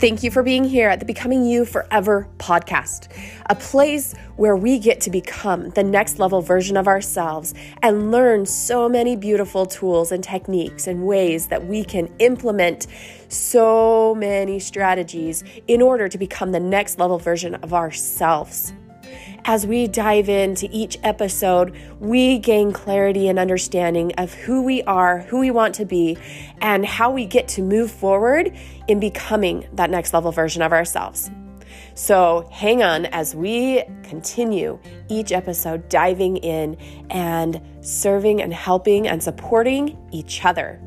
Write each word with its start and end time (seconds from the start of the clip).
Thank 0.00 0.24
you 0.24 0.30
for 0.32 0.42
being 0.42 0.64
here 0.64 0.88
at 0.88 0.98
the 0.98 1.06
Becoming 1.06 1.44
You 1.44 1.64
Forever 1.64 2.28
podcast, 2.38 3.08
a 3.48 3.54
place 3.54 4.12
where 4.34 4.56
we 4.56 4.80
get 4.80 5.00
to 5.02 5.10
become 5.10 5.70
the 5.70 5.84
next 5.84 6.18
level 6.18 6.42
version 6.42 6.76
of 6.76 6.88
ourselves 6.88 7.54
and 7.80 8.10
learn 8.10 8.44
so 8.44 8.88
many 8.88 9.14
beautiful 9.14 9.66
tools 9.66 10.10
and 10.10 10.22
techniques 10.22 10.88
and 10.88 11.06
ways 11.06 11.46
that 11.46 11.66
we 11.66 11.84
can 11.84 12.12
implement 12.18 12.88
so 13.28 14.16
many 14.16 14.58
strategies 14.58 15.44
in 15.68 15.80
order 15.80 16.08
to 16.08 16.18
become 16.18 16.50
the 16.50 16.60
next 16.60 16.98
level 16.98 17.18
version 17.18 17.54
of 17.54 17.72
ourselves 17.72 18.72
as 19.44 19.66
we 19.66 19.86
dive 19.86 20.28
into 20.28 20.68
each 20.70 20.98
episode, 21.02 21.76
we 22.00 22.38
gain 22.38 22.72
clarity 22.72 23.28
and 23.28 23.38
understanding 23.38 24.12
of 24.18 24.32
who 24.32 24.62
we 24.62 24.82
are, 24.84 25.20
who 25.22 25.38
we 25.38 25.50
want 25.50 25.74
to 25.76 25.84
be, 25.84 26.16
and 26.60 26.84
how 26.86 27.10
we 27.10 27.26
get 27.26 27.48
to 27.48 27.62
move 27.62 27.90
forward 27.90 28.56
in 28.88 29.00
becoming 29.00 29.66
that 29.72 29.90
next 29.90 30.14
level 30.14 30.32
version 30.32 30.62
of 30.62 30.72
ourselves. 30.72 31.30
So 31.94 32.48
hang 32.50 32.82
on 32.82 33.06
as 33.06 33.34
we 33.34 33.84
continue 34.02 34.78
each 35.08 35.30
episode 35.30 35.88
diving 35.88 36.38
in 36.38 36.76
and 37.10 37.60
serving 37.82 38.42
and 38.42 38.52
helping 38.52 39.06
and 39.06 39.22
supporting 39.22 39.96
each 40.10 40.44
other. 40.44 40.80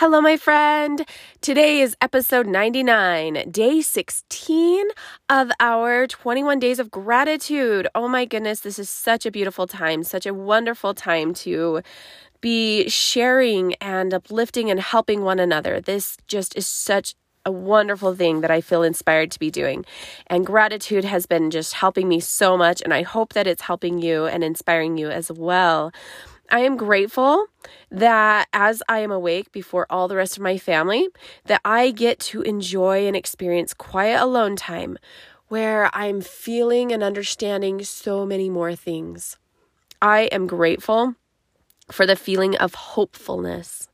Hello, 0.00 0.20
my 0.20 0.36
friend. 0.36 1.04
Today 1.40 1.80
is 1.80 1.96
episode 2.00 2.46
99, 2.46 3.50
day 3.50 3.80
16 3.80 4.86
of 5.28 5.50
our 5.58 6.06
21 6.06 6.60
days 6.60 6.78
of 6.78 6.88
gratitude. 6.88 7.88
Oh 7.96 8.06
my 8.06 8.24
goodness, 8.24 8.60
this 8.60 8.78
is 8.78 8.88
such 8.88 9.26
a 9.26 9.32
beautiful 9.32 9.66
time, 9.66 10.04
such 10.04 10.24
a 10.24 10.32
wonderful 10.32 10.94
time 10.94 11.34
to 11.42 11.82
be 12.40 12.88
sharing 12.88 13.74
and 13.80 14.14
uplifting 14.14 14.70
and 14.70 14.78
helping 14.78 15.22
one 15.22 15.40
another. 15.40 15.80
This 15.80 16.16
just 16.28 16.56
is 16.56 16.68
such 16.68 17.16
a 17.44 17.50
wonderful 17.50 18.14
thing 18.14 18.40
that 18.42 18.52
I 18.52 18.60
feel 18.60 18.84
inspired 18.84 19.32
to 19.32 19.40
be 19.40 19.50
doing. 19.50 19.84
And 20.28 20.46
gratitude 20.46 21.04
has 21.04 21.26
been 21.26 21.50
just 21.50 21.74
helping 21.74 22.06
me 22.06 22.20
so 22.20 22.56
much, 22.56 22.80
and 22.82 22.94
I 22.94 23.02
hope 23.02 23.32
that 23.32 23.48
it's 23.48 23.62
helping 23.62 23.98
you 23.98 24.26
and 24.26 24.44
inspiring 24.44 24.96
you 24.96 25.10
as 25.10 25.32
well. 25.32 25.90
I 26.50 26.60
am 26.60 26.76
grateful 26.76 27.46
that 27.90 28.48
as 28.52 28.82
I 28.88 29.00
am 29.00 29.10
awake 29.10 29.52
before 29.52 29.86
all 29.90 30.08
the 30.08 30.16
rest 30.16 30.36
of 30.36 30.42
my 30.42 30.56
family, 30.56 31.08
that 31.44 31.60
I 31.64 31.90
get 31.90 32.18
to 32.20 32.42
enjoy 32.42 33.06
and 33.06 33.14
experience 33.14 33.74
quiet 33.74 34.22
alone 34.22 34.56
time 34.56 34.98
where 35.48 35.90
I'm 35.94 36.20
feeling 36.20 36.92
and 36.92 37.02
understanding 37.02 37.82
so 37.84 38.24
many 38.24 38.48
more 38.48 38.74
things. 38.74 39.36
I 40.00 40.22
am 40.32 40.46
grateful 40.46 41.14
for 41.90 42.06
the 42.06 42.16
feeling 42.16 42.56
of 42.56 42.74
hopefulness. 42.74 43.88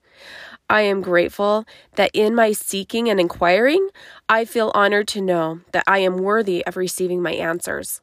I 0.69 0.83
am 0.83 1.03
grateful 1.03 1.67
that 1.97 2.11
in 2.15 2.35
my 2.35 2.53
seeking 2.53 3.09
and 3.09 3.21
inquiring, 3.21 3.89
I 4.29 4.45
feel 4.45 4.73
honored 4.75 5.09
to 5.09 5.21
know 5.21 5.61
that 5.73 5.85
I 5.87 5.99
am 5.99 6.19
worthy 6.19 6.65
of 6.67 6.77
receiving 6.77 7.21
my 7.23 7.33
answers. 7.33 8.01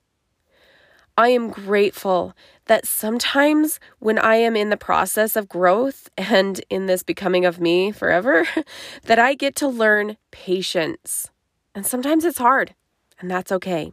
I 1.22 1.28
am 1.28 1.52
grateful 1.52 2.36
that 2.66 2.88
sometimes 2.88 3.80
when 4.00 4.18
I 4.18 4.38
am 4.38 4.56
in 4.56 4.72
the 4.72 4.76
process 4.76 5.36
of 5.36 5.48
growth 5.48 6.10
and 6.18 6.60
in 6.68 6.88
this 6.88 7.04
becoming 7.04 7.46
of 7.46 7.60
me 7.60 7.92
forever, 7.92 8.48
that 9.04 9.20
I 9.20 9.36
get 9.36 9.56
to 9.58 9.68
learn 9.68 10.18
patience. 10.32 11.30
And 11.76 11.86
sometimes 11.86 12.26
it's 12.26 12.40
hard, 12.40 12.74
and 13.20 13.30
that's 13.30 13.52
okay. 13.52 13.92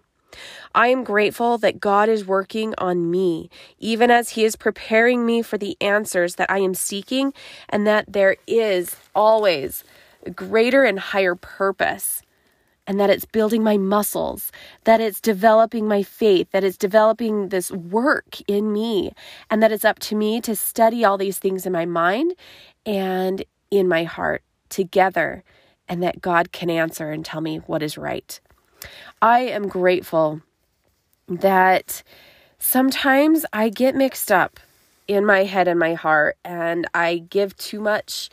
I 0.74 0.88
am 0.88 1.04
grateful 1.04 1.58
that 1.58 1.80
God 1.80 2.08
is 2.08 2.24
working 2.24 2.74
on 2.78 3.10
me, 3.10 3.50
even 3.78 4.10
as 4.10 4.30
He 4.30 4.46
is 4.46 4.56
preparing 4.56 5.26
me 5.26 5.42
for 5.42 5.58
the 5.58 5.76
answers 5.82 6.36
that 6.36 6.50
I 6.50 6.60
am 6.60 6.72
seeking, 6.72 7.34
and 7.68 7.86
that 7.86 8.10
there 8.10 8.38
is 8.46 8.96
always 9.14 9.84
a 10.24 10.30
greater 10.30 10.82
and 10.82 10.98
higher 10.98 11.34
purpose 11.34 12.22
and 12.88 12.98
that 12.98 13.10
it's 13.10 13.26
building 13.26 13.62
my 13.62 13.76
muscles, 13.76 14.50
that 14.84 14.98
it's 14.98 15.20
developing 15.20 15.86
my 15.86 16.02
faith, 16.02 16.50
that 16.52 16.64
it's 16.64 16.78
developing 16.78 17.50
this 17.50 17.70
work 17.70 18.40
in 18.48 18.72
me, 18.72 19.12
and 19.50 19.62
that 19.62 19.70
it's 19.70 19.84
up 19.84 19.98
to 19.98 20.16
me 20.16 20.40
to 20.40 20.56
study 20.56 21.04
all 21.04 21.18
these 21.18 21.38
things 21.38 21.66
in 21.66 21.72
my 21.72 21.84
mind 21.84 22.34
and 22.86 23.44
in 23.70 23.86
my 23.86 24.04
heart 24.04 24.42
together, 24.70 25.44
and 25.86 26.02
that 26.02 26.22
God 26.22 26.50
can 26.50 26.70
answer 26.70 27.12
and 27.12 27.24
tell 27.24 27.42
me 27.42 27.58
what 27.58 27.82
is 27.82 27.98
right. 27.98 28.40
I 29.20 29.40
am 29.40 29.68
grateful 29.68 30.40
that 31.28 32.02
sometimes 32.58 33.44
I 33.52 33.68
get 33.68 33.94
mixed 33.94 34.32
up 34.32 34.58
in 35.06 35.26
my 35.26 35.44
head 35.44 35.68
and 35.68 35.78
my 35.78 35.92
heart, 35.92 36.38
and 36.42 36.86
I 36.94 37.18
give 37.18 37.54
too 37.58 37.80
much 37.80 38.30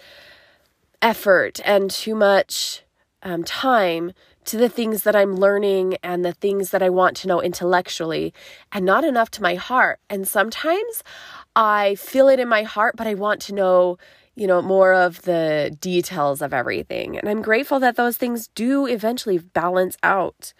effort 1.01 1.59
and 1.65 1.91
too 1.91 2.15
much 2.15 2.83
um, 3.21 3.43
time 3.43 4.13
to 4.45 4.57
the 4.57 4.69
things 4.69 5.03
that 5.03 5.15
I'm 5.15 5.35
learning 5.35 5.97
and 6.03 6.23
the 6.23 6.33
things 6.33 6.71
that 6.71 6.83
I 6.83 6.89
want 6.89 7.17
to 7.17 7.27
know 7.27 7.41
intellectually, 7.41 8.33
and 8.71 8.85
not 8.85 9.03
enough 9.03 9.31
to 9.31 9.41
my 9.41 9.55
heart. 9.55 9.99
And 10.09 10.27
sometimes 10.27 11.03
I 11.55 11.95
feel 11.95 12.27
it 12.27 12.39
in 12.39 12.47
my 12.47 12.63
heart, 12.63 12.95
but 12.95 13.07
I 13.07 13.13
want 13.13 13.41
to 13.43 13.53
know, 13.53 13.97
you 14.35 14.47
know, 14.47 14.61
more 14.61 14.93
of 14.93 15.21
the 15.23 15.75
details 15.79 16.41
of 16.41 16.53
everything. 16.53 17.17
And 17.17 17.27
I'm 17.27 17.41
grateful 17.41 17.79
that 17.79 17.95
those 17.95 18.17
things 18.17 18.47
do 18.49 18.85
eventually 18.85 19.37
balance 19.37 19.97
out. 20.03 20.53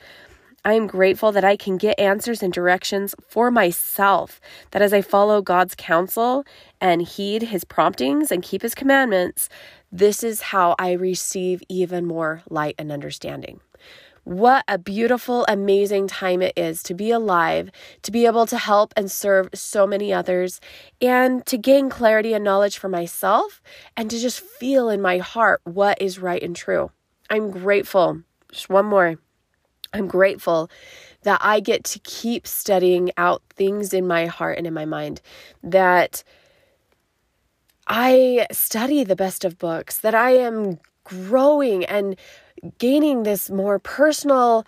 I 0.64 0.74
am 0.74 0.88
grateful 0.88 1.32
that 1.32 1.44
I 1.44 1.56
can 1.56 1.78
get 1.78 2.00
answers 2.00 2.42
and 2.42 2.52
directions 2.52 3.14
for 3.30 3.52
myself, 3.52 4.42
that 4.72 4.82
as 4.82 4.94
I 4.94 5.02
follow 5.02 5.44
God's 5.44 5.76
counsel 5.78 6.44
and 6.82 7.04
heed 7.04 7.44
his 7.44 7.64
promptings 7.64 8.32
and 8.32 8.42
keep 8.42 8.64
his 8.64 8.74
commandments, 8.74 9.48
this 9.92 10.24
is 10.24 10.42
how 10.42 10.74
I 10.80 10.94
receive 10.94 11.62
even 11.70 12.08
more 12.08 12.42
light 12.50 12.74
and 12.80 12.92
understanding. 12.92 13.60
What 14.26 14.66
a 14.68 14.80
beautiful, 14.80 15.46
amazing 15.48 16.08
time 16.08 16.42
it 16.42 16.54
is 16.58 16.82
to 16.84 16.96
be 16.96 17.12
alive, 17.12 17.70
to 18.02 18.12
be 18.12 18.26
able 18.26 18.48
to 18.48 18.58
help 18.58 18.92
and 18.98 19.10
serve 19.10 19.50
so 19.54 19.86
many 19.86 20.12
others, 20.12 20.60
and 21.00 21.46
to 21.46 21.60
gain 21.60 21.92
clarity 21.92 22.34
and 22.34 22.44
knowledge 22.44 22.80
for 22.80 22.90
myself, 22.90 23.62
and 23.96 24.10
to 24.10 24.18
just 24.18 24.40
feel 24.40 24.90
in 24.90 25.00
my 25.00 25.20
heart 25.20 25.62
what 25.64 26.02
is 26.02 26.18
right 26.18 26.42
and 26.42 26.56
true. 26.56 26.90
I'm 27.30 27.52
grateful. 27.52 28.24
Just 28.52 28.68
one 28.68 28.88
more. 28.88 29.20
I'm 29.94 30.08
grateful 30.08 30.72
that 31.22 31.40
I 31.44 31.60
get 31.60 31.84
to 31.84 32.00
keep 32.00 32.48
studying 32.48 33.12
out 33.18 33.44
things 33.54 33.94
in 33.94 34.08
my 34.08 34.26
heart 34.26 34.58
and 34.58 34.66
in 34.66 34.74
my 34.74 34.86
mind, 34.86 35.22
that 35.62 36.24
I 37.86 38.48
study 38.52 39.04
the 39.04 39.16
best 39.16 39.46
of 39.46 39.60
books, 39.60 40.00
that 40.00 40.16
I 40.16 40.32
am 40.32 40.80
growing 41.04 41.86
and 41.86 42.16
gaining 42.78 43.24
this 43.24 43.50
more 43.50 43.80
personal 43.80 44.66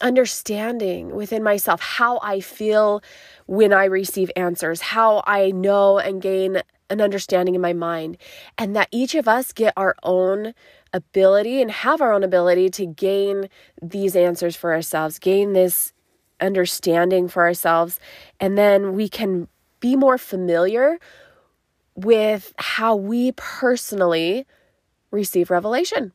understanding 0.00 1.14
within 1.14 1.42
myself 1.42 1.80
how 1.80 2.18
I 2.22 2.40
feel 2.40 3.02
when 3.46 3.72
I 3.72 3.84
receive 3.86 4.30
answers, 4.36 4.80
how 4.80 5.22
I 5.26 5.50
know 5.50 5.98
and 5.98 6.20
gain 6.20 6.62
an 6.90 7.00
understanding 7.00 7.54
in 7.54 7.60
my 7.60 7.72
mind, 7.72 8.16
and 8.58 8.76
that 8.76 8.88
each 8.92 9.14
of 9.14 9.26
us 9.26 9.52
get 9.52 9.72
our 9.76 9.96
own 10.02 10.54
ability 10.92 11.60
and 11.60 11.70
have 11.70 12.00
our 12.00 12.12
own 12.12 12.22
ability 12.22 12.70
to 12.70 12.86
gain 12.86 13.48
these 13.82 14.14
answers 14.14 14.54
for 14.54 14.72
ourselves, 14.72 15.18
gain 15.18 15.52
this 15.52 15.92
understanding 16.40 17.28
for 17.28 17.42
ourselves, 17.42 17.98
and 18.38 18.56
then 18.56 18.92
we 18.94 19.08
can 19.08 19.48
be 19.80 19.96
more 19.96 20.18
familiar 20.18 20.98
with 21.94 22.52
how 22.58 22.94
we 22.94 23.32
personally 23.32 24.46
receive 25.10 25.50
revelation. 25.50 26.12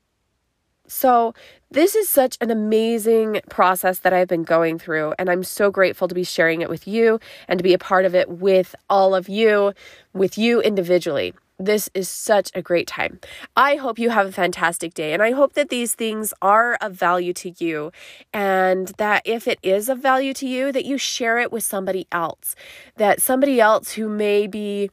So, 0.92 1.34
this 1.72 1.96
is 1.96 2.10
such 2.10 2.38
an 2.42 2.52
amazing 2.52 3.40
process 3.50 4.00
that 4.00 4.12
I've 4.12 4.28
been 4.28 4.44
going 4.44 4.78
through, 4.78 5.14
and 5.18 5.30
I'm 5.30 5.42
so 5.42 5.72
grateful 5.72 6.10
to 6.10 6.14
be 6.14 6.26
sharing 6.26 6.60
it 6.62 6.70
with 6.70 6.86
you 6.86 7.18
and 7.48 7.58
to 7.58 7.64
be 7.64 7.74
a 7.74 7.78
part 7.78 8.04
of 8.04 8.14
it 8.14 8.28
with 8.28 8.76
all 8.90 9.16
of 9.16 9.30
you, 9.30 9.72
with 10.12 10.38
you 10.38 10.60
individually. 10.62 11.34
This 11.58 11.90
is 11.94 12.10
such 12.10 12.52
a 12.54 12.62
great 12.62 12.88
time. 12.88 13.22
I 13.56 13.76
hope 13.78 14.00
you 14.00 14.10
have 14.10 14.28
a 14.28 14.34
fantastic 14.34 14.94
day, 14.94 15.14
and 15.14 15.24
I 15.24 15.32
hope 15.32 15.54
that 15.54 15.70
these 15.70 15.96
things 15.96 16.34
are 16.42 16.78
of 16.82 16.92
value 16.92 17.32
to 17.36 17.54
you, 17.64 17.94
and 18.34 18.90
that 18.98 19.22
if 19.24 19.48
it 19.48 19.60
is 19.64 19.88
of 19.88 20.00
value 20.00 20.34
to 20.34 20.48
you, 20.48 20.74
that 20.74 20.84
you 20.84 20.98
share 20.98 21.40
it 21.40 21.54
with 21.54 21.64
somebody 21.64 22.06
else, 22.12 22.54
that 22.98 23.22
somebody 23.22 23.62
else 23.62 23.94
who 23.94 24.10
may 24.10 24.46
be, 24.46 24.92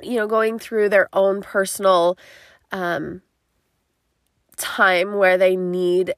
you 0.00 0.14
know, 0.14 0.28
going 0.28 0.60
through 0.60 0.90
their 0.90 1.08
own 1.12 1.42
personal, 1.42 2.16
um, 2.70 3.22
time 4.58 5.14
where 5.14 5.38
they 5.38 5.56
need 5.56 6.14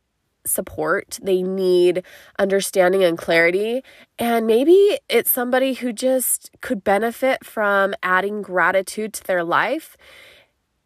support, 0.46 1.18
they 1.22 1.42
need 1.42 2.02
understanding 2.38 3.04
and 3.04 3.18
clarity. 3.18 3.82
And 4.18 4.46
maybe 4.46 4.98
it's 5.08 5.30
somebody 5.30 5.74
who 5.74 5.92
just 5.92 6.50
could 6.60 6.82
benefit 6.82 7.44
from 7.44 7.94
adding 8.02 8.42
gratitude 8.42 9.12
to 9.14 9.24
their 9.24 9.44
life 9.44 9.96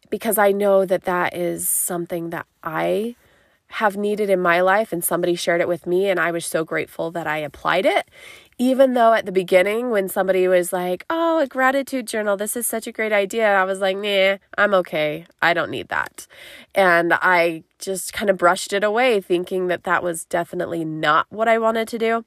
because 0.09 0.37
I 0.37 0.51
know 0.51 0.85
that 0.85 1.03
that 1.03 1.35
is 1.35 1.67
something 1.67 2.29
that 2.29 2.45
I 2.63 3.15
have 3.67 3.97
needed 3.97 4.29
in 4.29 4.39
my 4.39 4.61
life 4.61 4.93
and 4.93 5.03
somebody 5.03 5.35
shared 5.35 5.59
it 5.59 5.67
with 5.67 5.87
me 5.87 6.07
and 6.07 6.19
I 6.19 6.31
was 6.31 6.45
so 6.45 6.63
grateful 6.63 7.11
that 7.11 7.27
I 7.27 7.39
applied 7.39 7.85
it 7.85 8.09
even 8.57 8.93
though 8.93 9.13
at 9.13 9.25
the 9.25 9.31
beginning 9.31 9.89
when 9.89 10.07
somebody 10.09 10.47
was 10.47 10.71
like, 10.71 11.05
"Oh, 11.09 11.39
a 11.39 11.47
gratitude 11.47 12.07
journal, 12.07 12.37
this 12.37 12.55
is 12.55 12.65
such 12.67 12.87
a 12.87 12.91
great 12.91 13.11
idea." 13.11 13.55
I 13.55 13.63
was 13.63 13.79
like, 13.79 13.97
"Nah, 13.97 14.37
I'm 14.57 14.73
okay. 14.73 15.25
I 15.41 15.53
don't 15.53 15.71
need 15.71 15.89
that." 15.89 16.27
And 16.73 17.13
I 17.13 17.63
just 17.79 18.13
kind 18.13 18.29
of 18.29 18.37
brushed 18.37 18.73
it 18.73 18.83
away 18.83 19.21
thinking 19.21 19.67
that 19.67 19.83
that 19.83 20.03
was 20.03 20.25
definitely 20.25 20.85
not 20.85 21.27
what 21.29 21.47
I 21.47 21.57
wanted 21.57 21.87
to 21.89 21.97
do. 21.97 22.25